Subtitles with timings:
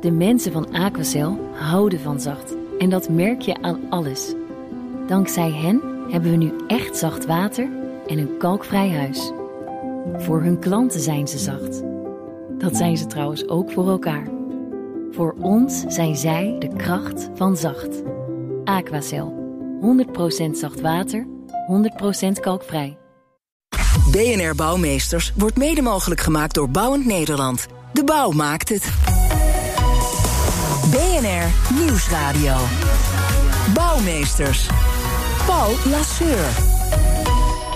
[0.00, 2.54] De mensen van Aquacel houden van zacht.
[2.78, 4.34] En dat merk je aan alles.
[5.06, 7.68] Dankzij hen hebben we nu echt zacht water
[8.06, 9.32] en een kalkvrij huis.
[10.16, 11.82] Voor hun klanten zijn ze zacht.
[12.58, 14.28] Dat zijn ze trouwens ook voor elkaar.
[15.10, 18.02] Voor ons zijn zij de kracht van zacht.
[18.64, 19.38] Aquacel.
[19.80, 21.26] 100% zacht water,
[22.26, 22.98] 100% kalkvrij.
[24.10, 27.66] BNR Bouwmeesters wordt mede mogelijk gemaakt door Bouwend Nederland.
[27.92, 29.09] De bouw maakt het.
[30.80, 32.56] BNR Nieuwsradio.
[33.74, 34.66] Bouwmeesters.
[35.46, 36.48] Paul Lasseur.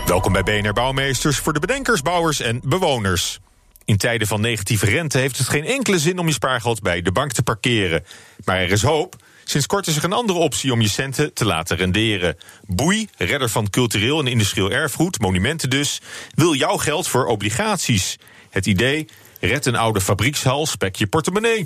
[0.07, 3.39] Welkom bij BNR Bouwmeesters voor de bedenkers, bouwers en bewoners.
[3.85, 7.12] In tijden van negatieve rente heeft het geen enkele zin om je spaargeld bij de
[7.12, 8.05] bank te parkeren.
[8.45, 9.17] Maar er is hoop.
[9.45, 12.37] Sinds kort is er een andere optie om je centen te laten renderen.
[12.67, 16.01] Boei, redder van cultureel en industrieel erfgoed, monumenten dus,
[16.34, 18.19] wil jouw geld voor obligaties.
[18.51, 19.09] Het idee:
[19.41, 21.65] red een oude fabriekshal, spek je portemonnee.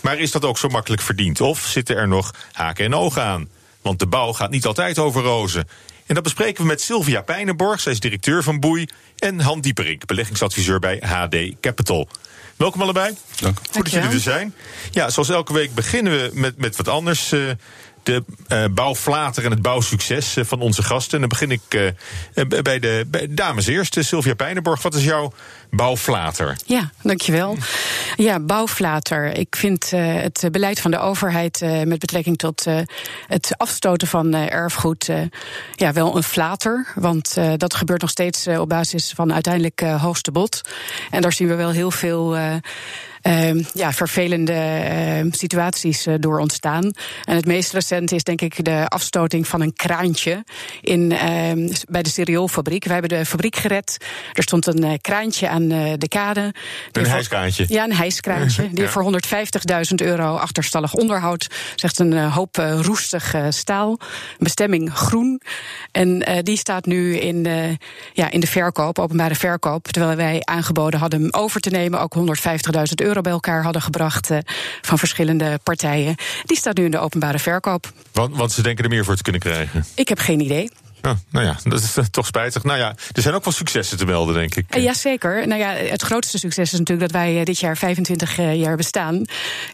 [0.00, 1.40] Maar is dat ook zo makkelijk verdiend?
[1.40, 3.48] Of zitten er nog haken en ogen aan?
[3.82, 5.68] Want de bouw gaat niet altijd over rozen.
[6.06, 8.86] En dat bespreken we met Sylvia Pijnenborg, zij is directeur van Boei,
[9.18, 12.08] en Han Dieperink, beleggingsadviseur bij HD Capital.
[12.56, 13.14] Welkom allebei.
[13.40, 13.58] Dank.
[13.58, 14.54] Goed dat jullie er zijn.
[14.90, 17.32] Ja, zoals elke week beginnen we met, met wat anders.
[17.32, 17.50] Uh,
[18.02, 21.12] de uh, bouwflater en het bouwsucces uh, van onze gasten.
[21.14, 21.94] En dan begin ik
[22.34, 23.96] uh, bij, de, bij dames eerst.
[24.00, 25.32] Sylvia Pijnenborg, wat is jouw
[25.70, 26.56] bouwflater?
[26.64, 27.56] Ja, dankjewel.
[28.16, 29.38] Ja, bouwflater.
[29.38, 32.66] Ik vind het beleid van de overheid met betrekking tot
[33.26, 35.10] het afstoten van erfgoed
[35.74, 36.86] ja, wel een flater.
[36.94, 40.60] Want dat gebeurt nog steeds op basis van uiteindelijk hoogste bod.
[41.10, 42.36] En daar zien we wel heel veel
[43.72, 46.92] ja, vervelende situaties door ontstaan.
[47.24, 50.44] En het meest recente is denk ik de afstoting van een kraantje
[50.80, 51.08] in,
[51.88, 52.84] bij de cerealfabriek.
[52.84, 53.96] We hebben de fabriek gered.
[54.32, 56.54] Er stond een eh, kraantje aan eh, de kade.
[56.92, 57.64] Een hijskraantje?
[57.68, 58.68] Ja, een hijskraantje.
[58.68, 58.88] die ja.
[58.88, 59.20] voor
[59.90, 61.46] 150.000 euro achterstallig onderhoud.
[61.74, 63.98] Zegt een hoop roestig staal.
[64.38, 65.40] Bestemming groen.
[65.92, 67.46] En die staat nu in,
[68.12, 69.88] ja, in de verkoop, openbare verkoop.
[69.88, 72.00] Terwijl wij aangeboden hadden hem over te nemen.
[72.00, 72.22] Ook 150.000
[72.94, 74.30] euro bij elkaar hadden gebracht
[74.80, 76.14] van verschillende partijen.
[76.44, 77.92] Die staat nu in de openbare verkoop.
[78.12, 79.84] Want, want ze denken er meer voor te kunnen krijgen?
[79.94, 80.70] Ik heb geen idee.
[81.02, 82.64] Oh, nou ja, dat is toch spijtig.
[82.64, 84.76] Nou ja, er zijn ook wel successen te melden, denk ik.
[84.76, 85.46] Ja, zeker.
[85.46, 89.24] Nou ja, het grootste succes is natuurlijk dat wij dit jaar 25 jaar bestaan.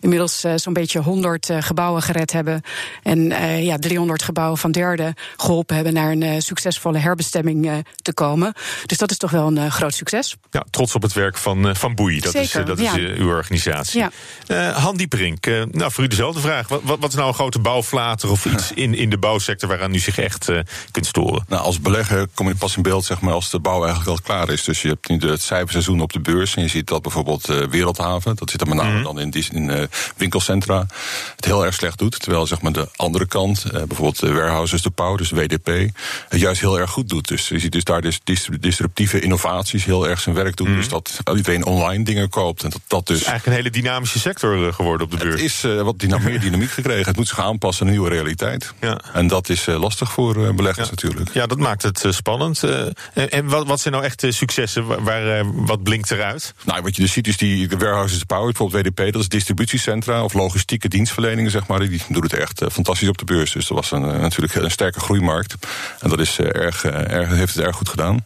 [0.01, 2.63] Inmiddels zo'n beetje 100 gebouwen gered hebben.
[3.03, 3.21] En
[3.63, 8.53] ja, 300 gebouwen van derde geholpen hebben naar een succesvolle herbestemming te komen.
[8.87, 10.37] Dus dat is toch wel een groot succes.
[10.51, 12.21] Ja, trots op het werk van, van Boei.
[12.21, 12.97] Dat zeker, is, dat ja.
[12.97, 14.01] is uw organisatie.
[14.01, 14.11] Ja.
[14.47, 16.69] Uh, Han Dieperink, nou, voor u dezelfde vraag.
[16.69, 19.95] Wat, wat, wat is nou een grote bouwflater of iets in, in de bouwsector waaraan
[19.95, 20.59] u zich echt uh,
[20.91, 21.45] kunt storen?
[21.49, 24.19] Nou, als belegger kom je pas in beeld zeg maar, als de bouw eigenlijk al
[24.25, 24.65] klaar is.
[24.65, 26.55] Dus je hebt nu het cijferseizoen op de beurs.
[26.55, 29.03] En je ziet dat bijvoorbeeld uh, Wereldhaven, dat zit er met name mm.
[29.03, 29.83] dan in, die, in uh,
[30.17, 30.87] winkelcentra,
[31.37, 32.21] het heel erg slecht doet.
[32.21, 35.67] Terwijl zeg maar, de andere kant, uh, bijvoorbeeld de warehouses, de pauw, dus WDP,
[36.29, 37.29] het juist heel erg goed doet.
[37.29, 38.21] Dus je ziet dus daar dus
[38.61, 40.71] disruptieve innovaties heel erg zijn werk doen.
[40.71, 40.77] Mm.
[40.77, 42.63] Dus dat iedereen online dingen koopt.
[42.63, 43.17] En dat, dat dus.
[43.17, 45.41] Het is eigenlijk een hele dynamische sector geworden op de beurs.
[45.41, 47.07] Het is wat dynam meer dynamiek gekregen.
[47.07, 48.73] Het moet zich aanpassen aan een nieuwe realiteit.
[48.81, 49.01] Ja.
[49.13, 50.91] En dat is lastig voor beleggers ja.
[50.91, 51.04] natuurlijk.
[51.33, 52.63] Ja, dat maakt het uh, spannend.
[52.63, 54.87] Uh, en, wat, wat, zijn nou echt successen?
[54.87, 56.55] Waar, waar wat blinkt eruit?
[56.65, 60.33] Nou, wat je dus ziet is die warehouses power, bijvoorbeeld WDP, dat is distributiecentra of
[60.33, 61.79] logistieke dienstverleningen, zeg maar.
[61.89, 63.53] Die doen het echt fantastisch op de beurs.
[63.53, 65.55] Dus dat was een, natuurlijk een sterke groeimarkt.
[66.01, 68.25] En dat is erg, erg, heeft het erg goed gedaan.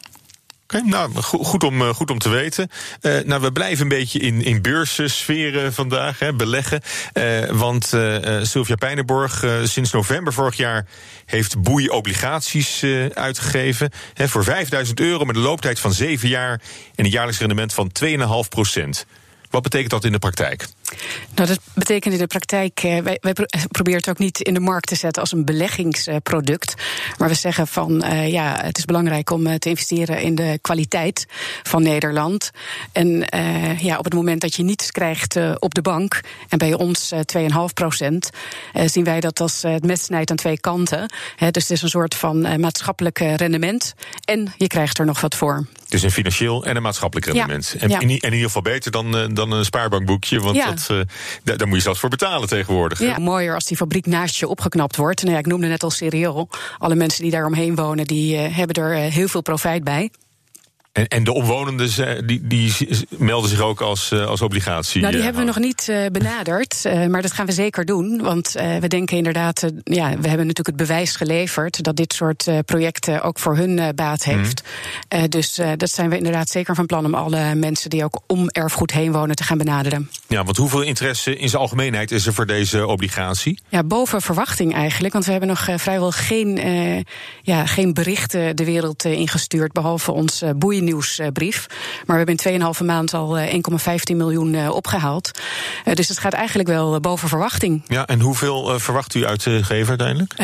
[0.75, 2.71] Oké, nou, goed om, goed om te weten.
[3.03, 6.81] Uh, nou, we blijven een beetje in, in beurssferen vandaag, hè, beleggen.
[7.13, 7.95] Uh, want
[8.43, 10.87] Sylvia Pijnenborg, sinds november vorig jaar
[11.25, 12.85] heeft Boei obligaties
[13.15, 13.91] uitgegeven.
[14.15, 16.61] Hè, voor 5000 euro met een looptijd van 7 jaar
[16.95, 18.17] en een jaarlijks rendement van 2,5
[18.49, 19.07] procent.
[19.51, 20.69] Wat betekent dat in de praktijk?
[21.35, 23.33] Nou, dat betekent in de praktijk, wij, wij
[23.69, 26.75] proberen het ook niet in de markt te zetten als een beleggingsproduct.
[27.19, 31.27] Maar we zeggen van uh, ja, het is belangrijk om te investeren in de kwaliteit
[31.63, 32.51] van Nederland.
[32.93, 36.59] En uh, ja, op het moment dat je niets krijgt uh, op de bank, en
[36.59, 37.41] bij ons 2,5
[37.75, 38.31] procent,
[38.85, 41.13] zien wij dat als het mes snijdt aan twee kanten.
[41.37, 43.95] Dus het is een soort van maatschappelijk rendement.
[44.25, 45.67] En je krijgt er nog wat voor.
[45.89, 47.75] Dus een financieel en een maatschappelijk rendement.
[47.75, 48.01] Ja, en, ja.
[48.01, 50.41] in, ieder geval beter dan, dan een spaarbankboekje.
[50.41, 50.67] Want ja.
[50.67, 51.01] dat, uh,
[51.45, 52.99] daar, daar moet je zelfs voor betalen tegenwoordig.
[52.99, 55.21] Ja, mooier als die fabriek naast je opgeknapt wordt.
[55.21, 56.49] Nou ja, ik noemde net al serieel.
[56.79, 60.11] Alle mensen die daar omheen wonen, die uh, hebben er uh, heel veel profijt bij.
[60.93, 62.73] En, en de omwonenden die, die
[63.19, 65.01] melden zich ook als, als obligatie?
[65.01, 68.23] Nou, die hebben we nog niet benaderd, maar dat gaan we zeker doen.
[68.23, 73.23] Want we denken inderdaad, ja, we hebben natuurlijk het bewijs geleverd dat dit soort projecten
[73.23, 74.39] ook voor hun baat mhm.
[74.39, 74.63] heeft.
[75.29, 78.91] dus dat zijn we inderdaad zeker van plan om alle mensen die ook om erfgoed
[78.91, 80.11] heen wonen te gaan benaderen.
[80.27, 83.59] Ja, want hoeveel interesse in zijn algemeenheid is er voor deze obligatie?
[83.69, 85.13] Ja, boven verwachting eigenlijk.
[85.13, 86.61] Want we hebben nog vrijwel geen,
[87.43, 90.43] ja, geen berichten de wereld ingestuurd, behalve ons
[90.89, 91.67] boeiennieuwsbrief.
[92.07, 95.31] Maar we hebben in 2,5 maand al 1,15 miljoen opgehaald.
[95.95, 97.83] dus het gaat eigenlijk wel boven verwachting.
[97.87, 100.35] Ja, en hoeveel verwacht u uit te geven uiteindelijk?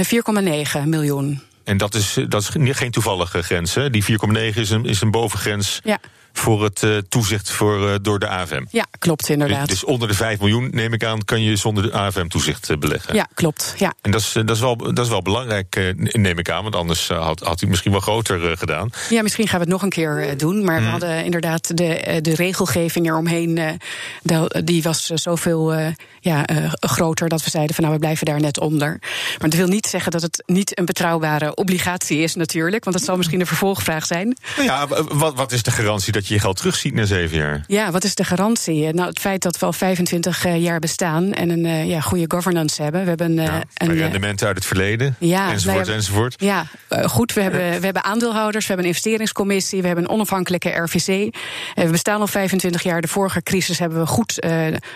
[0.82, 1.40] 4,9 miljoen.
[1.64, 3.74] En dat is, dat is geen toevallige grens.
[3.74, 3.90] Hè?
[3.90, 4.08] Die 4,9
[4.54, 5.80] is een, is een bovengrens.
[5.84, 5.98] Ja
[6.36, 8.64] voor het uh, toezicht voor, uh, door de AFM.
[8.70, 9.68] Ja, klopt inderdaad.
[9.68, 12.76] Dus, dus, onder de 5 miljoen, neem ik aan, kan je zonder de AFM-toezicht uh,
[12.76, 13.14] beleggen.
[13.14, 13.74] Ja, klopt.
[13.78, 13.94] Ja.
[14.00, 17.08] En dat is, dat is, wel, dat is wel belangrijk, neem ik aan, want anders
[17.08, 18.90] had, had u misschien wel groter gedaan.
[19.08, 20.64] Ja, misschien gaan we het nog een keer doen.
[20.64, 20.90] Maar we hmm.
[20.90, 23.80] hadden inderdaad de, de regelgeving eromheen,
[24.64, 26.44] die was zoveel ja,
[26.80, 28.98] groter dat we zeiden van nou, we blijven daar net onder.
[29.38, 33.04] Maar dat wil niet zeggen dat het niet een betrouwbare obligatie is natuurlijk, want dat
[33.04, 34.36] zal misschien een vervolgvraag zijn.
[34.56, 37.64] Nou ja, wat, wat is de garantie dat je je geld terugziet na zeven jaar.
[37.66, 38.92] Ja, wat is de garantie?
[38.92, 42.24] Nou, het feit dat we al 25 eh, jaar bestaan en een uh, ja, goede
[42.28, 43.02] governance hebben.
[43.02, 46.34] We hebben een rendementen uit het verleden, ja, enzovoort, enzovoort.
[46.40, 46.66] Ja,
[47.04, 51.34] goed, we hebben, we hebben aandeelhouders, we hebben een investeringscommissie, we hebben een onafhankelijke RVC.
[51.74, 53.00] we bestaan al 25 jaar.
[53.00, 54.46] De vorige crisis hebben we goed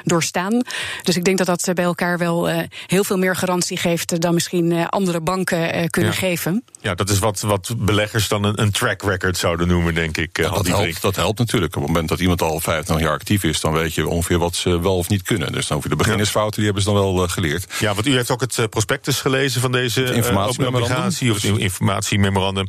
[0.04, 0.62] doorstaan.
[1.02, 2.48] Dus ik denk dat dat bij elkaar wel
[2.86, 6.64] heel veel meer garantie geeft dan misschien andere banken kunnen geven.
[6.80, 10.36] Ja, dat is wat, wat beleggers dan een, een track record zouden noemen, denk ik.
[10.36, 11.76] Ja, dat, helpt, dat helpt natuurlijk.
[11.76, 14.56] Op het moment dat iemand al 25 jaar actief is, dan weet je ongeveer wat
[14.56, 15.52] ze wel of niet kunnen.
[15.52, 17.66] Dus dan hoef je de beginnersfouten, die hebben ze dan wel uh, geleerd.
[17.78, 21.30] Ja, want u heeft ook het uh, prospectus gelezen van deze uh, informatiememorandum.
[21.30, 22.66] of informatiememorandum.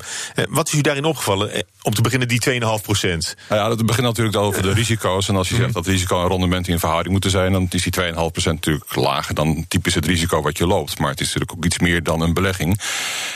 [0.49, 1.67] wat is u daarin opgevallen?
[1.81, 3.35] om te beginnen die 2,5 procent.
[3.49, 5.27] Nou ja, dat begint natuurlijk over de risico's.
[5.29, 5.75] En als je zegt mhm.
[5.75, 9.35] dat risico en rendement in verhouding moeten zijn, dan is die 2,5 procent natuurlijk lager
[9.35, 10.99] dan typisch het risico wat je loopt.
[10.99, 12.81] Maar het is natuurlijk ook iets meer dan een belegging.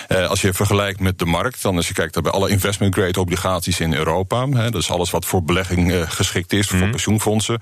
[0.07, 3.19] als je vergelijkt met de markt, dan als je kijkt naar bij alle investment grade
[3.19, 6.89] obligaties in Europa, hè, dat is alles wat voor belegging uh, geschikt is, voor mhm.
[6.89, 7.59] pensioenfondsen.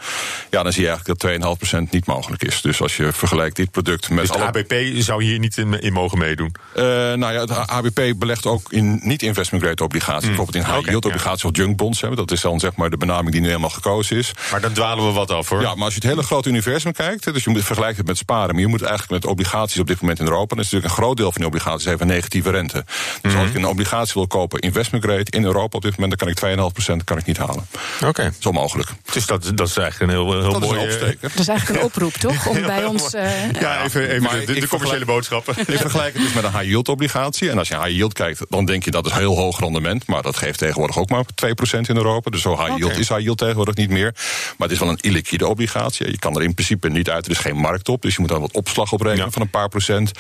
[0.49, 2.61] Ja, dan zie je eigenlijk dat 2,5% niet mogelijk is.
[2.61, 4.27] Dus als je vergelijkt dit product met.
[4.27, 6.55] Dus de ABP zou hier niet in, in mogen meedoen?
[6.75, 10.27] Uh, nou ja, het ABP belegt ook in niet-investment grade obligaties.
[10.27, 10.35] Mhm.
[10.35, 12.01] Bijvoorbeeld in high yield obligaties of junk bonds.
[12.01, 14.31] Hè, dat is dan zeg maar de benaming die nu helemaal gekozen is.
[14.51, 15.61] Maar dan dwalen we wat af hoor.
[15.61, 18.17] Ja, maar als je het hele grote universum kijkt, dus je moet vergelijken het met
[18.17, 20.47] sparen, maar je moet eigenlijk met obligaties op dit moment in Europa.
[20.47, 22.85] Dan is natuurlijk een groot deel van die obligaties heeft een negatieve rente.
[23.21, 23.45] Dus als mhm.
[23.45, 26.59] ik een obligatie wil kopen, investment grade in Europa op dit moment, dan kan ik
[26.99, 27.67] 2,5% kan ik niet halen.
[28.05, 28.33] Oké.
[28.39, 28.89] Zo mogelijk.
[29.13, 31.17] Dus dat, dat is eigenlijk een heel, heel mooi...
[31.21, 32.47] Dat is eigenlijk een oproep, toch?
[32.47, 33.13] Om bij ons...
[33.13, 35.55] Uh, ja, even, even de, de, commerciële boodschappen.
[35.57, 37.49] Ik vergelijk het dus met een high yield obligatie.
[37.49, 40.07] En als je high yield kijkt, dan denk je dat is heel hoog rendement.
[40.07, 42.29] Maar dat geeft tegenwoordig ook maar 2% in Europa.
[42.29, 44.11] Dus zo high yield is high yield tegenwoordig niet meer.
[44.57, 46.11] Maar het is wel een illiquide obligatie.
[46.11, 47.25] Je kan er in principe niet uit.
[47.25, 48.01] Er is geen markt op.
[48.01, 50.11] Dus je moet daar wat opslag op rekenen van een paar procent.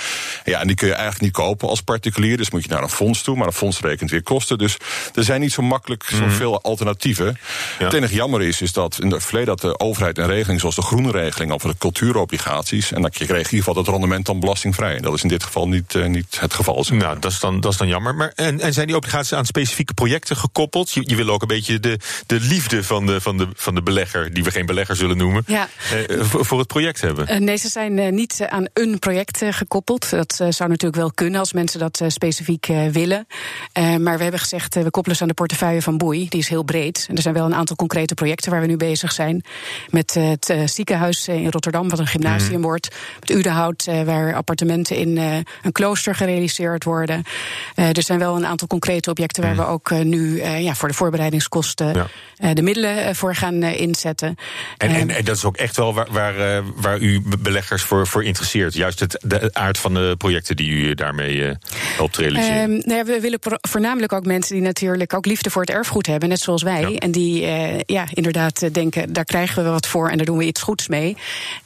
[0.43, 2.37] Ja, en die kun je eigenlijk niet kopen als particulier.
[2.37, 3.35] Dus moet je naar een fonds toe.
[3.35, 4.57] Maar een fonds rekent weer kosten.
[4.57, 4.77] Dus
[5.13, 6.67] er zijn niet zo makkelijk zoveel mhm.
[7.05, 7.37] Alternatieven.
[7.77, 10.75] Het enige jammer is, is dat in het verleden dat de overheid een regeling zoals
[10.75, 12.91] de groene regeling over de cultuurobligaties.
[12.91, 14.99] En dat je kreeg in ieder geval dat rendement dan belastingvrij.
[14.99, 16.85] Dat is in dit geval niet, uh, niet het geval.
[16.91, 18.15] Nou, dat is dan, dat is dan jammer.
[18.15, 20.91] Maar, en, en zijn die obligaties aan specifieke projecten gekoppeld?
[20.91, 23.81] Je, je wil ook een beetje de, de liefde van de, van, de, van de
[23.81, 25.69] belegger, die we geen belegger zullen noemen, ja.
[25.91, 27.31] eh, voor, voor, het project hebben.
[27.31, 30.09] Uh, nee, ze zijn uh, niet aan een project gekoppeld.
[30.09, 33.27] Dat zou natuurlijk wel kunnen als mensen dat specifiek willen.
[33.73, 36.29] maar we hebben gezegd, we koppelen ze aan de portefeuille van Boei.
[36.29, 36.80] Die is heel breed.
[36.81, 39.43] En er zijn wel een aantal concrete projecten waar we nu bezig zijn.
[39.89, 42.61] Met eh, het eh, ziekenhuis eh, in Rotterdam, wat een gymnasium mhm.
[42.61, 42.95] wordt.
[43.19, 47.23] Het Udenhout, waar appartementen in een klooster gerealiseerd worden.
[47.75, 49.61] er zijn wel een aantal concrete objecten waar mhm.
[49.61, 52.09] we ook nu ja, voor de voorbereidingskosten
[52.53, 54.35] de middelen voor gaan inzetten.
[54.77, 58.23] En, en, en, dat is ook echt wel waar, waar, waar u beleggers voor, voor
[58.23, 58.73] interesseert.
[58.73, 61.57] Juist het, de aard van de projecten die u daarmee
[61.95, 62.61] helpt realiseren.
[62.61, 66.07] Um, nou ja, we willen voornamelijk ook mensen die natuurlijk ook liefde voor het erfgoed
[66.07, 66.70] hebben, net zoals wij.
[66.79, 67.39] En die
[67.85, 71.17] ja, inderdaad denken, daar krijgen we wat voor en daar doen we iets goeds mee.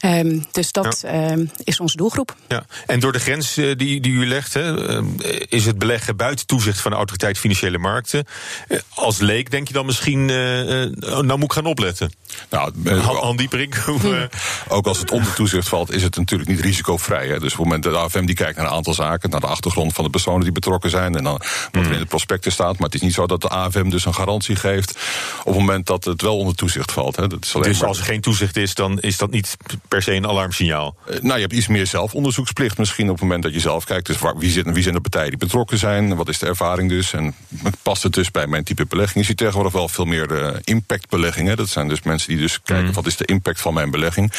[0.01, 2.35] Um, dus dat um, is onze doelgroep.
[2.47, 2.65] Ja.
[2.85, 5.03] En door de grens uh, die, die u legt, hè, uh,
[5.49, 8.25] is het beleggen buiten toezicht van de autoriteit financiële markten.
[8.67, 12.11] Uh, als leek denk je dan misschien, nou moet ik gaan opletten.
[12.49, 12.73] Nou,
[13.19, 13.83] Andy Brink.
[14.67, 17.27] ook als het onder toezicht valt, is het natuurlijk niet risicovrij.
[17.27, 17.39] Hè.
[17.39, 19.47] Dus op het moment dat de AFM die kijkt naar een aantal zaken, naar de
[19.47, 22.73] achtergrond van de personen die betrokken zijn, en dan wat er in het prospectus staat.
[22.73, 24.94] Maar het is niet zo dat de AFM dus een garantie geeft
[25.39, 27.15] op het moment dat het wel onder toezicht valt.
[27.15, 27.27] Hè.
[27.27, 30.01] Dat is alleen Dus maar- als er geen toezicht is, dan is dat niet per
[30.01, 30.95] se een alarmsignaal.
[31.07, 34.05] Eh, Nou, je hebt iets meer zelfonderzoeksplicht misschien op het moment dat je zelf kijkt.
[34.05, 36.15] Dus waar, wie, zit, wie zijn de partijen die betrokken zijn?
[36.15, 37.13] Wat is de ervaring dus?
[37.13, 37.35] En
[37.81, 39.19] past het dus bij mijn type belegging?
[39.19, 41.57] Je ziet tegenwoordig wel veel meer de impactbeleggingen.
[41.57, 44.31] Dat zijn dus mensen die dus kijken wat is de impact van mijn belegging.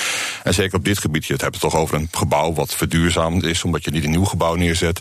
[0.43, 3.65] En zeker op dit gebied, je hebt het toch over een gebouw wat verduurzaamd is,
[3.65, 5.01] omdat je niet een nieuw gebouw neerzet.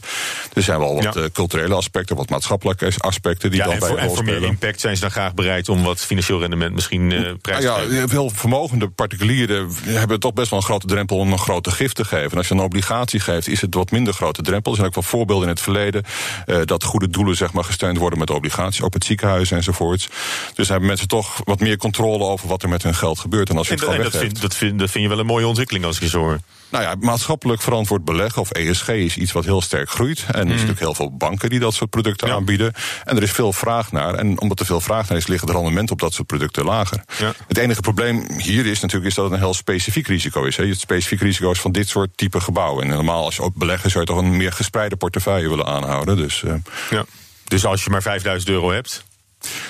[0.54, 1.14] Er zijn wel wat Ja.
[1.22, 4.44] eh, culturele aspecten, wat maatschappelijke aspecten die Ja, dan en bij voor, en voor meer
[4.44, 7.96] impact zijn ze dan graag bereid om wat financieel rendement misschien eh prijs te geven.
[7.96, 11.96] ja, veel vermogende particulieren hebben toch best wel een grote drempel om een grote gift
[11.96, 12.32] te geven.
[12.32, 14.72] En als je een obligatie geeft, is het wat minder grote drempel.
[14.72, 16.04] Er zijn ook wel voorbeelden in het verleden
[16.46, 20.10] eh, dat goede doelen zeg maar, gesteund worden met obligaties, ook met ziekenhuizen enzovoorts.
[20.54, 23.50] Dus hebben mensen toch wat meer controle over wat er met hun geld gebeurt.
[23.50, 25.26] En als je En, het en dat, vind, dat, vind, dat vind je wel een
[25.26, 26.40] mooie ontwikkeling als ik je zo hoor.
[26.70, 30.20] Nou ja, maatschappelijk verantwoord beleggen of ESG is iets wat heel sterk groeit.
[30.20, 32.28] En er zijn natuurlijk heel veel banken die dat soort producten.
[32.28, 32.34] Ja.
[32.34, 32.74] aanbieden.
[33.04, 34.14] En er is veel vraag naar.
[34.14, 37.04] En omdat er veel vraag naar is, liggen de rendementen op dat soort producten lager.
[37.18, 37.34] Ja.
[37.48, 40.58] Het enige probleem hier is natuurlijk is dat het een heel specifiek risico is.
[40.58, 40.68] Hè.
[40.68, 42.84] Het specifiek risico is van dit soort type gebouwen.
[42.84, 46.18] En normaal als je ook beleggen zou je toch een meer gespreide portefeuille willen aanhouden.
[46.18, 46.54] Dus eh,
[46.90, 47.06] Ja.
[47.44, 49.06] Dus als je maar 5000 euro hebt,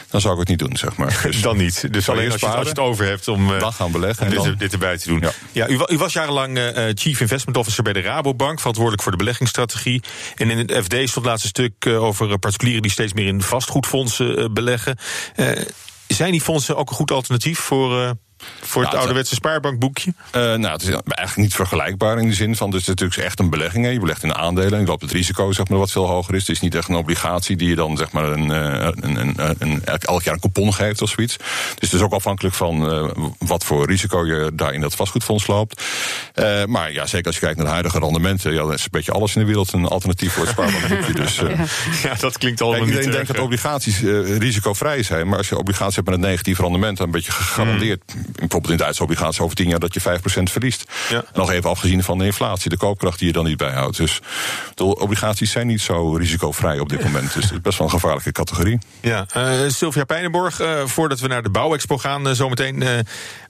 [0.09, 1.19] dan zou ik het niet doen, zeg maar.
[1.23, 1.93] Dus dan niet.
[1.93, 4.25] Dus alleen als je, als je het over hebt om eh, dan gaan beleggen.
[4.25, 5.19] En dit, dan, dit erbij te doen.
[5.19, 5.31] Ja.
[5.51, 5.67] Ja.
[5.67, 9.17] u, u was jarenlang eh, eh, Chief Investment Officer bij de Rabobank, verantwoordelijk voor de
[9.17, 10.03] beleggingsstrategie.
[10.35, 14.53] En in het FD stond het laatste stuk over particulieren die steeds meer in vastgoedfondsen
[14.53, 14.97] beleggen.
[16.07, 18.15] Zijn die fondsen ook een goed alternatief voor,
[18.61, 20.13] voor het het- ouderwetse spaarbankboekje?
[20.31, 22.69] Eh, nou, het is eigenlijk niet vergelijkbaar in de zin van.
[22.69, 23.85] Dus het is natuurlijk echt een belegging.
[23.85, 23.91] Hè.
[23.91, 24.73] Je belegt in aandelen.
[24.73, 26.39] En je loopt het risico zeg maar, wat veel hoger is.
[26.47, 29.33] Het is niet echt een obligatie die je dan zeg maar, een, eh, een, een,
[29.37, 31.37] een, een- elk jaar een coupon geeft of zoiets.
[31.37, 35.47] Dus het is ook afhankelijk van eh, wat voor risico je daar in dat vastgoedfonds
[35.47, 35.83] loopt.
[36.33, 38.51] Eh, maar ja, zeker als je kijkt naar de huidige rendementen.
[38.53, 41.13] Ja, dan is een beetje alles in de wereld een alternatief voor het spaarbankboekje.
[41.23, 41.59] Dus, eh,
[42.03, 43.99] Ja, dat klinkt allemaal niet iedereen erg, denkt dat obligaties
[44.39, 45.27] risicovrij zijn.
[45.27, 48.01] Maar als je obligaties hebt met een negatief rendement, dan ben je gegarandeerd.
[48.35, 50.03] Bijvoorbeeld in Duitse obligaties over 10 jaar dat je 5%
[50.43, 50.83] verliest.
[51.09, 51.23] Ja.
[51.33, 53.97] Nog even afgezien van de inflatie, de koopkracht die je dan niet bijhoudt.
[53.97, 54.19] Dus
[54.75, 57.33] de obligaties zijn niet zo risicovrij op dit moment.
[57.33, 58.79] Dus het is best wel een gevaarlijke categorie.
[59.01, 62.81] Ja, eh, Sylvia Pijnenborg, eh, voordat we naar de bouwexpo gaan eh, zometeen.
[62.81, 62.89] eh,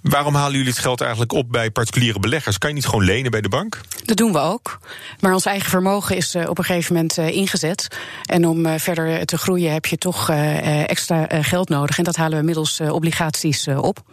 [0.01, 2.58] waarom halen jullie het geld eigenlijk op bij particuliere beleggers?
[2.58, 3.80] Kan je niet gewoon lenen bij de bank?
[4.04, 4.80] Dat doen we ook.
[5.20, 7.88] Maar ons eigen vermogen is eh, op een gegeven moment eh, ingezet.
[8.24, 11.98] En om eh, verder te groeien heb je toch eh, eh, extra eh, geld nodig.
[11.98, 14.04] En dat halen we middels obligaties eh, op.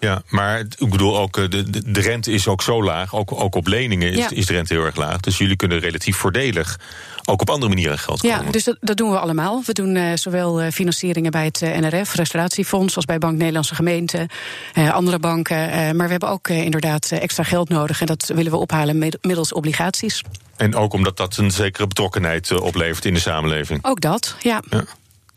[0.00, 3.14] Ja, maar ik bedoel ook, eh, de, de, de rente is ook zo laag.
[3.14, 4.30] Ook, ook op leningen is, Ja.
[4.30, 5.20] is de rente heel erg laag.
[5.20, 6.78] Dus jullie kunnen relatief voordelig
[7.24, 8.44] ook op andere manieren geld komen.
[8.44, 9.62] Ja, dus dat, dat doen we allemaal.
[9.66, 14.28] We doen eh, zowel eh, financieringen bij het NRF, Restauratiefonds, als bij Bank Nederlandse Gemeenten,
[14.74, 15.56] andere banken.
[15.96, 18.00] maar we hebben ook inderdaad extra geld nodig.
[18.00, 20.22] En dat willen we ophalen middels obligaties.
[20.56, 23.84] En ook omdat dat een zekere betrokkenheid oplevert in de samenleving.
[23.84, 24.62] Ook dat, ja.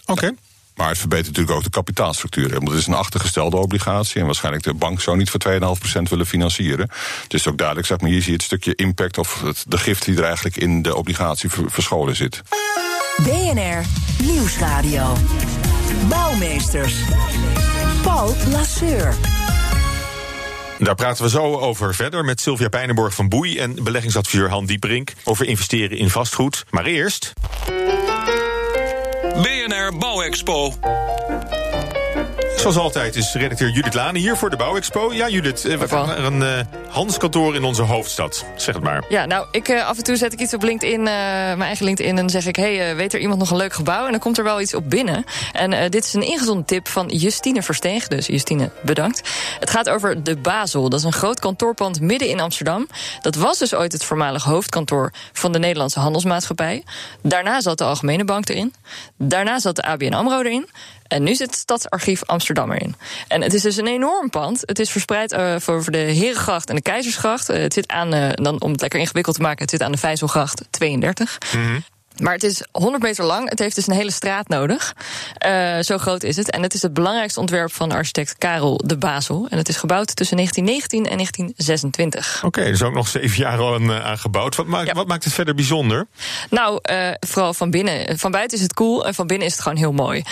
[0.05, 0.31] Oké.
[0.75, 2.49] Maar het verbetert natuurlijk ook de kapitaalstructuur.
[2.49, 4.19] Want het is een achtergestelde obligatie.
[4.19, 5.39] En waarschijnlijk de bank zou niet voor
[5.97, 6.89] 2,5% willen financieren.
[7.27, 10.05] Dus ook duidelijk, zeg maar, hier zie je het stukje impact of het, de gift
[10.05, 12.41] die er eigenlijk in de obligatie ver- verscholen zit.
[13.23, 13.85] BNR
[14.23, 15.17] Nieuwsradio.
[16.09, 16.95] Bouwmeesters.
[18.01, 19.15] Paul Lasseur.
[20.79, 25.13] Daar praten we zo over verder met Sylvia Pijnenborg van Boei en beleggingsadviseur Han Dieperink
[25.23, 26.63] over investeren in vastgoed.
[26.69, 27.33] Maar eerst.
[29.39, 31.60] BNR Bouwexpo.
[32.61, 35.13] Zoals altijd is redacteur Judith Lane hier voor de Bouwexpo.
[35.13, 38.45] Ja, Judith, eh, we gaan naar een eh, handelskantoor in onze hoofdstad.
[38.55, 39.03] Zeg het maar.
[39.09, 42.11] Ja, nou, ik, eh, af en toe zet ik iets op LinkedIn, mijn eigen LinkedIn...
[42.11, 44.05] en dan zeg ik, hey, weet er iemand nog een leuk gebouw?
[44.05, 45.23] En dan komt er wel iets op binnen.
[45.53, 48.07] En dit is een ingezonden tip van Justine Versteeg.
[48.07, 49.21] Dus Justine, bedankt.
[49.59, 50.89] Het gaat over de Basel.
[50.89, 52.87] Dat is een groot kantoorpand midden in Amsterdam.
[53.21, 56.83] Dat was dus ooit het voormalig hoofdkantoor van de Nederlandse Handelsmaatschappij.
[57.21, 58.73] Daarna zat de Algemene Bank erin.
[59.17, 60.67] Daarna zat de ABN AMRO erin.
[61.11, 62.95] En nu zit het Stadsarchief Amsterdam erin.
[63.27, 64.61] En het is dus een enorm pand.
[64.65, 67.49] Het is verspreid eh, over de Herengracht en de Keizersgracht.
[67.49, 69.91] Eh, het zit aan, eh, dan, om het lekker ingewikkeld te maken, het zit aan
[69.91, 71.37] de Vijzelgracht 32.
[72.21, 73.49] Maar het is 100 meter lang.
[73.49, 74.95] Het heeft dus een hele straat nodig.
[75.37, 76.51] Eh, zo groot is het.
[76.51, 79.47] En het is het belangrijkste ontwerp van architect Karel de Basel.
[79.49, 82.41] En het is gebouwd tussen 1919 en 1926.
[82.45, 84.55] Oké, er is ook nog zeven jaar al aan, eh, aan gebouwd.
[84.55, 84.93] Wat maakt, Ja.
[84.93, 86.07] wat maakt het verder bijzonder?
[86.49, 88.19] Nou, eh, vooral van binnen.
[88.19, 90.23] Van buiten is het cool en van binnen is het gewoon heel mooi.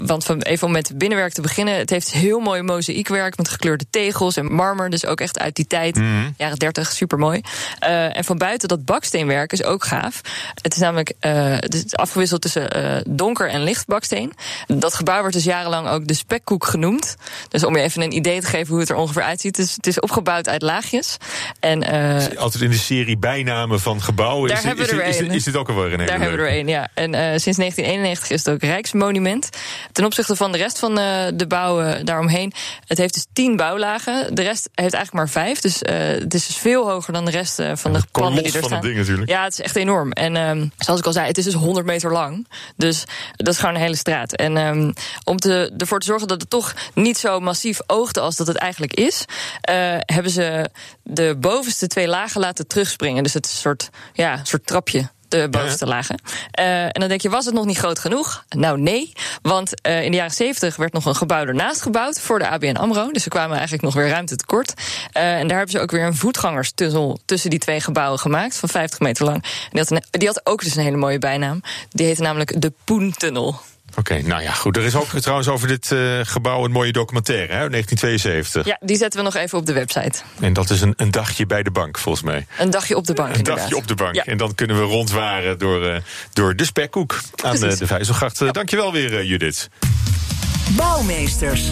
[0.00, 1.74] Want van, even om met binnenwerk te beginnen.
[1.74, 4.90] Het heeft heel mooi mozaïekwerk met gekleurde tegels en marmer.
[4.90, 6.00] Dus ook echt uit die tijd,
[6.36, 7.40] jaren 30, super mooi.
[7.78, 10.20] en van buiten dat baksteenwerk is ook gaaf.
[10.62, 14.32] Het is namelijk namelijk uh, afgewisseld tussen uh, donker en licht baksteen.
[14.66, 17.16] Dat gebouw wordt dus jarenlang ook de spekkoek genoemd.
[17.48, 19.56] Dus om je even een idee te geven hoe het er ongeveer uitziet.
[19.56, 21.16] Het is, het is opgebouwd uit laagjes.
[21.60, 24.48] En, uh, Altijd in de serie bijnamen van gebouwen.
[24.48, 25.26] Daar is, hebben is, we er is, een.
[25.26, 26.88] is, is dit ook alweer een hele Daar hebben we er één, ja.
[26.94, 27.10] En
[27.40, 29.48] sinds 1991 is het ook Rijksmonument.
[29.92, 32.52] Ten opzichte van de rest van de bouwen daaromheen.
[32.86, 34.34] Het heeft dus tien bouwlagen.
[34.34, 35.60] De rest heeft eigenlijk maar vijf.
[35.60, 38.80] Dus het is dus veel hoger dan de rest van de panden die er staan.
[38.80, 39.30] Ding, natuurlijk.
[39.30, 40.12] Ja, het is echt enorm.
[40.12, 42.48] En um, zoals ik al het is dus 100 meter lang.
[42.76, 43.04] Dus
[43.36, 44.32] dat is gewoon een hele straat.
[44.32, 44.92] En um,
[45.24, 48.56] om te, ervoor te zorgen dat het toch niet zo massief oogde als dat het
[48.56, 49.24] eigenlijk is,
[49.70, 50.70] uh, hebben ze
[51.02, 53.22] de bovenste twee lagen laten terugspringen.
[53.22, 56.20] Dus het is een soort, ja, een soort trapje de bovenste lagen.
[56.60, 58.44] Uh, en dan denk je, was het nog niet groot genoeg?
[58.48, 59.12] Nou, nee.
[59.42, 62.76] Want uh, in de jaren 70 werd nog een gebouw ernaast gebouwd voor de ABN
[62.76, 63.10] AMRO.
[63.10, 64.74] Dus ze kwamen eigenlijk nog weer ruimte tekort.
[64.76, 68.68] Uh, en daar hebben ze ook weer een voetgangerstunnel tussen die twee gebouwen gemaakt, van
[68.68, 69.42] 50 meter lang.
[69.42, 71.60] En die had, een, die had ook dus een hele mooie bijnaam.
[71.90, 73.60] Die heette namelijk de Poentunnel.
[73.90, 74.76] Oké, okay, nou ja, goed.
[74.76, 78.66] Er is ook trouwens over dit uh, gebouw een mooie documentaire, hè, 1972.
[78.66, 80.18] Ja, die zetten we nog even op de website.
[80.40, 82.46] En dat is een, een dagje bij de bank, volgens mij.
[82.58, 83.62] Een dagje op de bank, Een inderdaad.
[83.62, 84.14] dagje op de bank.
[84.14, 84.24] Ja.
[84.24, 85.96] En dan kunnen we rondwaren door, uh,
[86.32, 88.38] door de spekkoek aan de, de Vijzelgracht.
[88.38, 88.50] Ja.
[88.50, 89.68] Dankjewel weer, uh, Judith.
[90.76, 91.70] Bouwmeesters.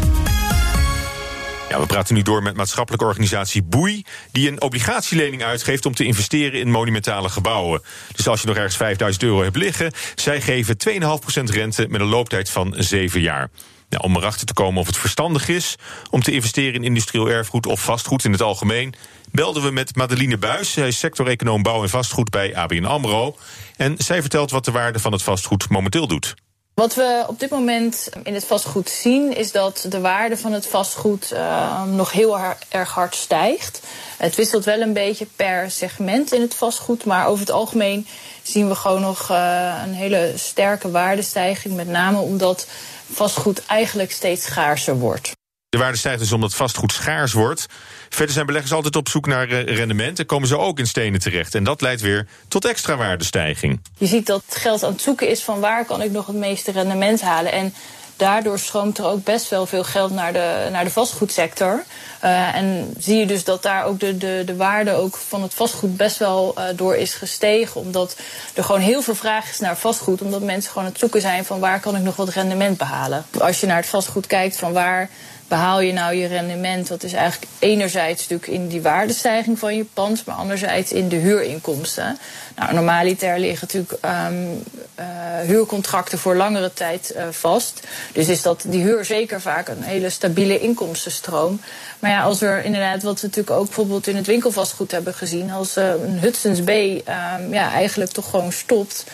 [1.69, 6.05] Ja, we praten nu door met maatschappelijke organisatie Boei, die een obligatielening uitgeeft om te
[6.05, 7.83] investeren in monumentale gebouwen.
[8.13, 12.07] Dus als je nog ergens 5000 euro hebt liggen, zij geven 2,5% rente met een
[12.07, 13.51] looptijd van 7 jaar.
[13.89, 15.77] Nou, om erachter te komen of het verstandig is
[16.11, 18.95] om te investeren in industrieel erfgoed of vastgoed in het algemeen,
[19.33, 20.73] belden we met Madeline Buis.
[20.73, 23.37] Zij is sector-econoom bouw en vastgoed bij ABN AMRO.
[23.77, 26.35] En zij vertelt wat de waarde van het vastgoed momenteel doet.
[26.79, 30.67] Wat we op dit moment in het vastgoed zien, is dat de waarde van het
[30.67, 33.81] vastgoed uh, nog heel erg hard stijgt.
[34.17, 38.07] Het wisselt wel een beetje per segment in het vastgoed, maar over het algemeen
[38.43, 41.75] zien we gewoon nog uh, een hele sterke waardestijging.
[41.77, 42.67] Met name omdat
[43.13, 45.38] vastgoed eigenlijk steeds schaarser wordt.
[45.71, 47.67] De waarde stijgt dus omdat vastgoed schaars wordt.
[48.09, 51.55] Verder zijn beleggers altijd op zoek naar rendement en komen ze ook in stenen terecht.
[51.55, 53.81] En dat leidt weer tot extra waardestijging.
[53.99, 56.73] Je ziet dat geld aan het zoeken is van waar kan ik nog het meeste
[56.73, 57.53] rendement halen.
[57.53, 57.75] En
[58.17, 61.85] daardoor stroomt er ook best wel veel geld naar de, naar de vastgoedsector.
[62.25, 65.55] Uh, en zie je dus dat daar ook de, de, de waarde ook van het
[65.55, 67.81] vastgoed best wel uh, door is gestegen.
[67.81, 68.17] Omdat
[68.55, 70.23] er gewoon heel veel vraag is naar vastgoed.
[70.23, 73.25] Omdat mensen gewoon aan het zoeken zijn van waar kan ik nog wat rendement behalen.
[73.39, 75.11] Als je naar het vastgoed kijkt van waar
[75.49, 76.88] behaal je nou je rendement?
[76.88, 81.17] Dat is eigenlijk enerzijds natuurlijk in die waardestijging van je pand, maar anderzijds in de
[81.17, 82.19] huurinkomsten.
[82.57, 84.62] Nou, normaliter liggen natuurlijk um,
[85.00, 85.05] uh,
[85.47, 87.81] huurcontracten voor langere tijd uh, vast.
[88.12, 91.61] Dus is dat die huur zeker vaak een hele stabiele inkomstenstroom.
[91.99, 95.50] Maar ja, als er inderdaad, wat we natuurlijk ook bijvoorbeeld in het winkelvastgoed hebben gezien,
[95.50, 99.05] als uh, een Hudson's Bay um, ja, eigenlijk toch gewoon stopt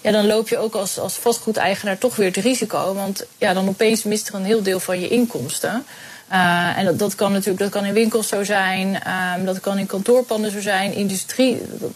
[0.00, 2.94] ja, dan loop je ook als, als vastgoedeigenaar toch weer het risico.
[2.94, 5.86] Want ja, dan opeens mist er een heel deel van je inkomsten.
[6.32, 9.02] Uh, en dat, dat kan natuurlijk dat kan in winkels zo zijn,
[9.38, 11.90] um, dat kan in kantoorpanden zo zijn, industrie dat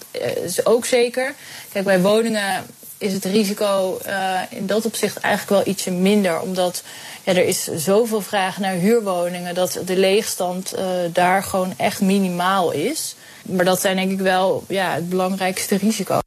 [0.44, 1.34] is ook zeker.
[1.72, 2.64] Kijk, bij woningen
[2.98, 6.82] is het risico uh, in dat opzicht eigenlijk wel ietsje minder, omdat
[7.24, 10.74] ja, er is zoveel vraag naar huurwoningen dat de leegstand
[11.12, 13.14] daar gewoon echt minimaal is.
[13.42, 16.21] Maar dat zijn denk ik wel ja, het belangrijkste risico.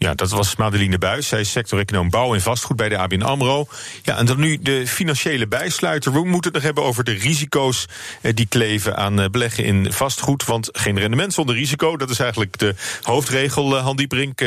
[0.00, 1.28] Ja, dat was Madeline Buis.
[1.28, 3.66] Zij is sector-econoom bouw en vastgoed bij de ABN AMRO.
[4.02, 6.12] Ja, en dan nu de financiële bijsluiter.
[6.12, 7.86] We moeten het nog hebben over de risico's
[8.34, 10.44] die kleven aan beleggen in vastgoed.
[10.44, 14.40] Want geen rendement zonder risico, dat is eigenlijk de hoofdregel, Han Diebrink.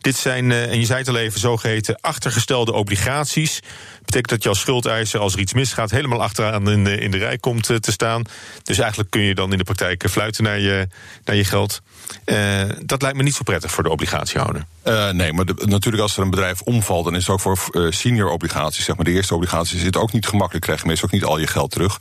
[0.00, 3.60] Dit zijn, en je zei het al even, zogeheten achtergestelde obligaties.
[3.98, 7.18] Betekent dat je als schuldeiser, als er iets misgaat, helemaal achteraan in de, in de
[7.18, 8.22] rij komt te staan.
[8.62, 10.88] Dus eigenlijk kun je dan in de praktijk fluiten naar je,
[11.24, 11.80] naar je geld.
[12.24, 14.64] Uh, dat lijkt me niet zo prettig voor de obligatiehouder.
[14.84, 17.58] Uh, nee, maar de, natuurlijk als er een bedrijf omvalt, dan is het ook voor
[17.72, 20.64] uh, senior obligaties, zeg maar de eerste obligaties, is het ook niet gemakkelijk.
[20.64, 22.00] Krijg je meestal ook niet al je geld terug.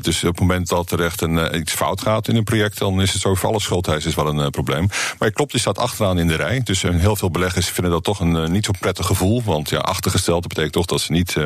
[0.00, 3.00] Dus op het moment dat er echt een, iets fout gaat in een project, dan
[3.00, 4.88] is het zo voor alle schuldeisers wel een probleem.
[5.18, 6.60] Maar klopt, die staat achteraan in de rij.
[6.64, 9.42] Dus heel veel beleggers vinden dat toch een niet zo prettig gevoel.
[9.42, 11.36] Want ja, achtergesteld dat betekent toch dat ze niet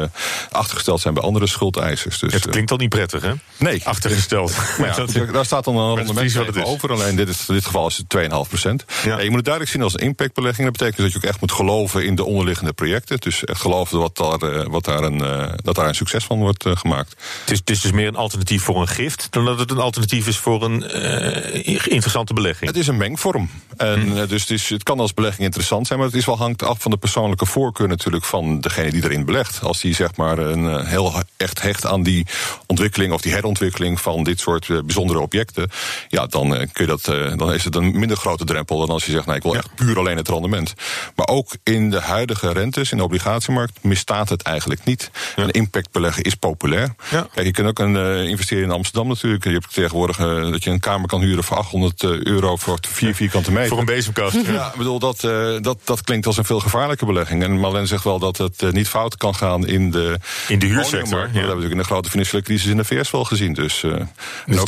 [0.50, 2.18] achtergesteld zijn bij andere schuldeisers.
[2.18, 3.32] Dus, het klinkt al niet prettig, hè?
[3.56, 3.80] Nee.
[3.84, 4.56] Achtergesteld.
[4.78, 6.92] Maar ja, dat, daar staat dan een rendement over.
[6.92, 8.84] Alleen dit is, dit geval is het 2,5 procent.
[9.04, 9.20] Ja.
[9.20, 10.68] je moet het duidelijk zien als een impactbelegging.
[10.68, 13.18] Dat betekent dat je ook echt moet geloven in de onderliggende projecten.
[13.18, 15.18] Dus echt geloven wat daar, wat daar een,
[15.62, 17.10] dat daar een succes van wordt uh, gemaakt.
[17.40, 19.26] Het is, het is, dus meer een alternatief voor een gift...
[19.30, 22.70] dan dat het een alternatief is voor een uh, interessante belegging.
[22.70, 23.50] Het is een mengvorm.
[23.76, 24.26] En, hm.
[24.26, 25.98] Dus het, is, het kan als belegging interessant zijn...
[25.98, 28.24] maar het is wel hangt af van de persoonlijke voorkeur natuurlijk...
[28.24, 29.62] van degene die erin belegt.
[29.62, 32.26] Als die zeg maar een, heel echt hecht aan die
[32.66, 33.12] ontwikkeling...
[33.12, 35.70] of die herontwikkeling van dit soort bijzondere objecten...
[36.08, 37.04] ja, dan, kun je dat,
[37.38, 38.78] dan is het een minder grote drempel...
[38.78, 40.74] dan als je zegt, nou, ik wil echt puur alleen het rendement.
[41.16, 45.10] Maar ook in de huidige rentes in de obligatiemarkt misstaat het eigenlijk niet.
[45.36, 46.94] Een impact beleggen is populair.
[47.10, 49.44] Kijk, je kunt ook een, uh, investeren in Amsterdam natuurlijk.
[49.44, 53.14] Je hebt tegenwoordig uh, dat je een kamer kan huren voor 800 euro voor vier
[53.14, 53.68] vierkante meter.
[53.68, 54.46] Voor een bezemkast.
[54.46, 55.20] Ja, ik bedoel, dat,
[55.60, 57.42] dat, dat klinkt als een veel gevaarlijke belegging.
[57.42, 61.18] En Marlene zegt wel dat het niet fout kan gaan in de, in de huursector.
[61.18, 61.24] Ja.
[61.24, 63.52] Dat hebben we natuurlijk in de grote financiële crisis in de VS wel gezien.
[63.52, 64.62] Dus, dus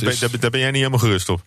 [0.00, 0.20] is...
[0.40, 1.40] daar ben jij niet helemaal gerust op?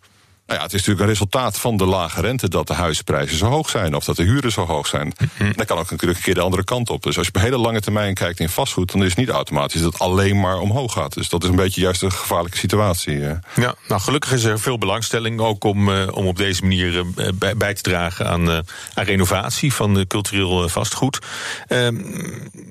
[0.52, 3.46] Nou ja, het is natuurlijk een resultaat van de lage rente dat de huizenprijzen zo
[3.46, 5.14] hoog zijn of dat de huren zo hoog zijn.
[5.38, 7.04] Mm Dan kan ook natuurlijk een keer de andere kant op.
[7.04, 9.82] Dus als je op hele lange termijn kijkt in vastgoed, dan is het niet automatisch
[9.82, 11.14] dat het alleen maar omhoog gaat.
[11.14, 13.28] Dus dat is een beetje juist een gevaarlijke situatie.
[13.28, 13.36] Eh.
[13.56, 17.28] Ja, nou gelukkig is er veel belangstelling ook om, uh, om op deze manier uh,
[17.34, 18.60] bij, bij, te dragen aan, uh,
[18.94, 21.20] aan renovatie van cultureel vastgoed.
[21.68, 21.96] Ehm,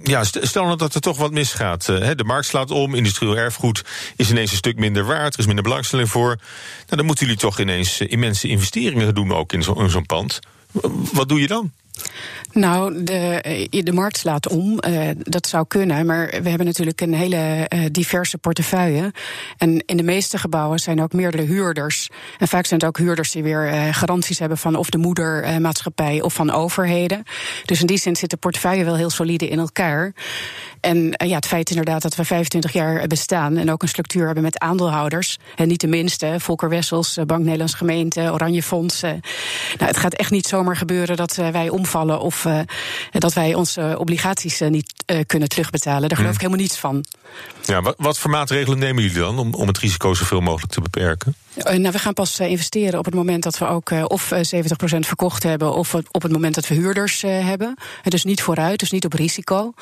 [0.02, 1.84] ja, stel nou dat er toch wat misgaat.
[1.86, 3.84] de markt slaat om, industrieel erfgoed
[4.16, 6.38] is ineens een stuk minder waard, er is minder belangstelling voor.
[6.90, 10.38] Nou, dan moeten jullie toch ineens immense investeringen doen ook in zo'n zo pand.
[11.12, 11.72] Wat doe je dan?
[12.52, 14.78] Nou, de, eh, de markt slaat om.
[14.88, 16.06] Uh, dat zou kunnen.
[16.06, 19.12] Maar we hebben natuurlijk een hele diverse portefeuille.
[19.56, 22.08] En in de meeste gebouwen zijn ook meerdere huurders.
[22.38, 26.34] En vaak zijn het ook huurders die weer garanties hebben van of de moedermaatschappij of
[26.34, 27.22] van overheden.
[27.64, 30.12] Dus in die zin zit de portefeuille wel heel solide in elkaar.
[30.80, 34.42] En ja, het feit inderdaad dat we 25 jaar bestaan en ook een structuur hebben
[34.42, 35.38] met aandeelhouders.
[35.56, 39.00] En niet de minste, Volker Wessels, Bank Nederlands Gemeente, Oranje Fonds.
[39.00, 39.20] Nou,
[39.78, 42.60] het gaat echt niet zomaar gebeuren dat wij omvallen of uh,
[43.10, 46.08] dat wij onze obligaties niet uh, kunnen terugbetalen.
[46.08, 46.50] Daar geloof ik hmm.
[46.50, 47.04] helemaal niets van.
[47.64, 50.80] Ja, wat, wat voor maatregelen nemen jullie dan om, om het risico zoveel mogelijk te
[50.80, 51.34] beperken?
[51.54, 54.32] Nou, we gaan pas investeren op het moment dat we ook of 70%
[54.98, 57.74] verkocht hebben, of op het moment dat we huurders hebben.
[58.02, 59.72] Dus niet vooruit, dus niet op risico.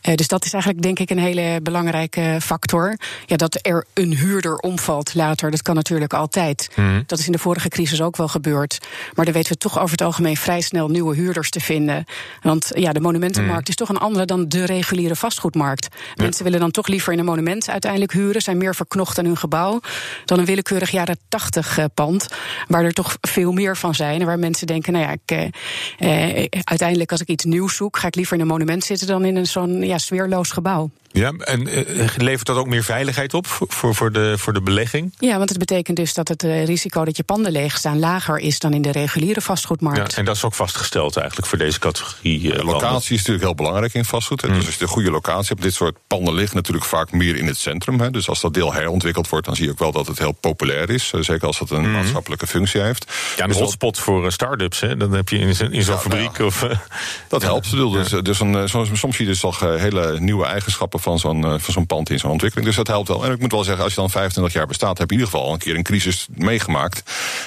[0.00, 2.96] Dus dat is eigenlijk denk ik een hele belangrijke factor.
[3.26, 6.70] Ja, dat er een huurder omvalt later, dat kan natuurlijk altijd.
[6.76, 7.04] Mm.
[7.06, 8.78] Dat is in de vorige crisis ook wel gebeurd.
[9.14, 12.04] Maar dan weten we toch over het algemeen vrij snel nieuwe huurders te vinden.
[12.42, 13.68] Want ja, de monumentenmarkt mm.
[13.68, 15.88] is toch een andere dan de reguliere vastgoedmarkt.
[16.14, 19.36] Mensen willen dan toch liever in een monument uiteindelijk huren, zijn meer verknocht aan hun
[19.36, 19.80] gebouw
[20.24, 22.28] dan een willekeurig jaren 80 eh, pand,
[22.68, 25.52] waar er toch veel meer van zijn en waar mensen denken, nou ja, ik,
[25.98, 29.06] eh, eh, uiteindelijk als ik iets nieuws zoek, ga ik liever in een monument zitten
[29.06, 30.90] dan in een zo'n ja, sfeerloos gebouw.
[31.16, 35.14] Ja, en uh, levert dat ook meer veiligheid op voor, voor, de, voor de belegging?
[35.18, 38.38] Ja, want het betekent dus dat het uh, risico dat je panden leeg staan lager
[38.38, 40.12] is dan in de reguliere vastgoedmarkt.
[40.12, 42.40] Ja, en dat is ook vastgesteld eigenlijk voor deze categorie.
[42.42, 44.42] Uh, locatie is natuurlijk heel belangrijk in vastgoed.
[44.46, 44.54] Mm.
[44.54, 47.46] Dus als je een goede locatie hebt, dit soort panden liggen natuurlijk vaak meer in
[47.46, 48.00] het centrum.
[48.00, 48.10] Hè.
[48.10, 50.90] Dus als dat deel herontwikkeld wordt, dan zie je ook wel dat het heel populair
[50.90, 51.12] is.
[51.20, 51.92] zeker als dat een mm.
[51.92, 53.12] maatschappelijke functie heeft.
[53.36, 54.80] Ja, een dus hotspot voor start-ups.
[54.80, 54.96] Hè.
[54.96, 56.38] Dan heb je in, in zo'n fabriek.
[56.38, 56.66] Ja, of,
[57.28, 57.70] dat helpt.
[57.70, 61.72] Dus, dus een, soms zie je dus toch hele nieuwe eigenschappen van zo'n uh, van
[61.72, 62.68] zo'n pand in zo'n ontwikkeling.
[62.68, 63.24] Dus dat helpt wel.
[63.24, 65.32] En ik moet wel zeggen, als je dan 25 jaar bestaat, heb je in ieder
[65.32, 67.02] geval al een keer een crisis meegemaakt.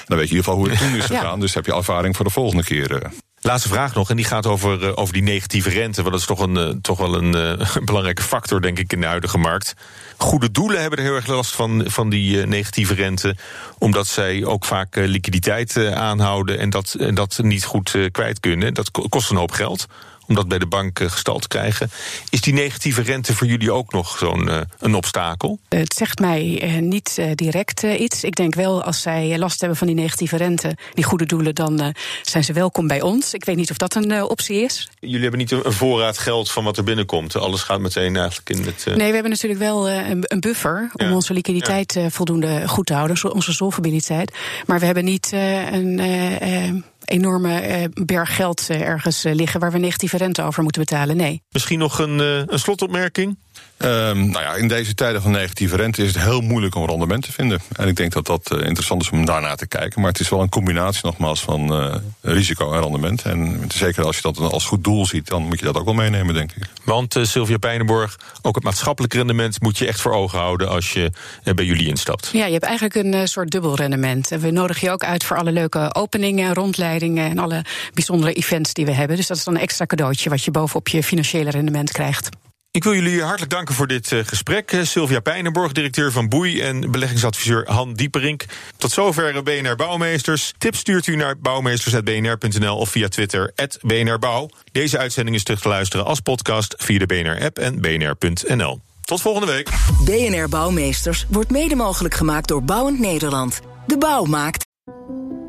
[0.06, 1.34] Dan weet je in ieder geval hoe het toen is gegaan.
[1.34, 1.40] ja.
[1.40, 2.92] Dus heb je ervaring voor de volgende keer.
[2.92, 3.10] Uh.
[3.40, 6.02] Laatste vraag nog, en die gaat over, uh, over die negatieve rente.
[6.02, 9.00] Want dat is toch, een, uh, toch wel een uh, belangrijke factor, denk ik, in
[9.00, 9.74] de huidige markt.
[10.16, 13.36] Goede doelen hebben er heel erg last van, van die negatieve rente.
[13.78, 18.74] Omdat zij ook vaak liquiditeit aanhouden en dat, en dat niet goed kwijt kunnen.
[18.74, 19.86] Dat kost een hoop geld
[20.28, 21.90] om dat bij de bank eh, gestald te krijgen.
[22.30, 25.58] Is die negatieve rente voor jullie ook nog zo'n uh, een obstakel?
[25.68, 28.24] Het zegt mij uh, niet direct iets.
[28.24, 31.94] Ik denk wel, als zij last hebben van die negatieve rente, die goede doelen, dan
[32.22, 33.34] zijn ze welkom bij ons.
[33.34, 34.88] Ik weet niet of dat een optie is.
[35.00, 37.36] Jullie hebben niet een voorraad geld van wat er binnenkomt.
[37.36, 38.84] Alles gaat meteen eigenlijk in het.
[38.86, 42.10] Nee, we hebben natuurlijk wel een, een, buffer om onze liquiditeit ja.
[42.10, 44.36] voldoende goed te houden, onze solvabiliteit.
[44.66, 49.78] Maar we hebben niet een enorme uh, berg geld uh, ergens uh, liggen waar we
[49.78, 51.16] negatieve rente over moeten betalen.
[51.16, 51.42] Nee.
[51.50, 53.38] Misschien nog een, een slotopmerking?
[53.84, 57.22] Um, nou ja, in deze tijden van negatieve rente is het heel moeilijk om rendement
[57.22, 57.60] te vinden.
[57.76, 60.00] En ik denk dat dat uh, interessant is om daarna te kijken.
[60.00, 63.22] Maar het is wel een combinatie nogmaals van uh, risico en rendement.
[63.22, 65.94] En zeker als je dat als goed doel ziet, dan moet je dat ook wel
[65.94, 66.62] meenemen, denk ik.
[66.84, 70.92] Want uh, Sylvia Pijnenborg, ook het maatschappelijk rendement moet je echt voor ogen houden als
[70.92, 71.12] je
[71.54, 72.30] bij jullie instapt.
[72.32, 74.28] Ja, je hebt eigenlijk een soort dubbel rendement.
[74.28, 77.64] We nodigen je ook uit voor alle leuke openingen, rondleidingen en alle
[77.94, 79.16] bijzondere events die we hebben.
[79.16, 82.28] Dus dat is dan een extra cadeautje wat je bovenop je financiële rendement krijgt.
[82.70, 84.72] Ik wil jullie hartelijk danken voor dit uh, gesprek.
[84.72, 88.44] Uh, Sylvia Pijnenborg, directeur van Boei en beleggingsadviseur Han Dieperink.
[88.76, 90.54] Tot zover BNR Bouwmeesters.
[90.58, 94.50] Tips stuurt u naar bouwmeesters.bnr.nl of via Twitter @bnrbouw.
[94.72, 98.80] Deze uitzending is terug te luisteren als podcast via de BNR-app en bnr.nl.
[99.00, 99.68] Tot volgende week.
[100.04, 103.60] BNR Bouwmeesters wordt mede mogelijk gemaakt door Bouwend Nederland.
[103.86, 104.66] De bouw maakt.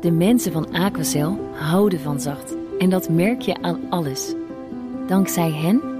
[0.00, 2.54] De mensen van Aquacel houden van zacht.
[2.78, 4.34] En dat merk je aan alles.
[5.06, 5.99] Dankzij hen